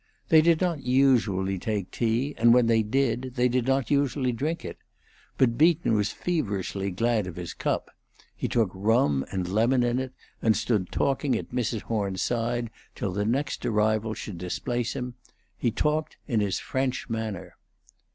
[0.29, 4.65] They did not usually take tea, and when they did they did not usually drink
[4.65, 4.79] it;
[5.37, 7.91] but Beaton was feverishly glad of his cup;
[8.35, 11.81] he took rum and lemon in it, and stood talking at Mrs.
[11.81, 15.13] Horn's side till the next arrival should displace him:
[15.55, 17.55] he talked in his French manner.